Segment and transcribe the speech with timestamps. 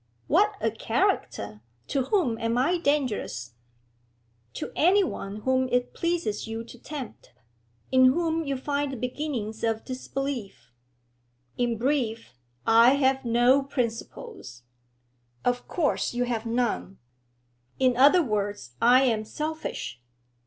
[0.25, 1.61] 'What a character!
[1.89, 3.53] To whom am I dangerous?'
[4.55, 7.33] 'To anyone whom it pleases you to tempt,
[7.91, 10.71] in whom you find the beginnings of disbelief.'
[11.55, 12.33] 'In brief,
[12.65, 14.63] I have no principles?'
[15.45, 16.97] 'Of course you have none.'
[17.77, 20.01] 'In other words, I am selfish?'